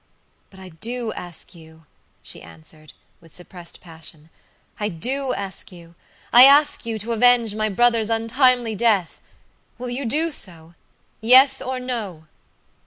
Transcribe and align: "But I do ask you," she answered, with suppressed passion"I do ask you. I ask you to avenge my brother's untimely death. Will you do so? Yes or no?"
"But 0.49 0.59
I 0.59 0.69
do 0.69 1.13
ask 1.13 1.53
you," 1.53 1.85
she 2.23 2.41
answered, 2.41 2.93
with 3.19 3.35
suppressed 3.35 3.81
passion"I 3.81 4.89
do 4.89 5.31
ask 5.35 5.71
you. 5.71 5.93
I 6.33 6.43
ask 6.45 6.87
you 6.87 6.97
to 6.97 7.11
avenge 7.11 7.53
my 7.53 7.69
brother's 7.69 8.09
untimely 8.09 8.73
death. 8.73 9.21
Will 9.77 9.91
you 9.91 10.05
do 10.05 10.31
so? 10.31 10.73
Yes 11.19 11.61
or 11.61 11.79
no?" 11.79 12.25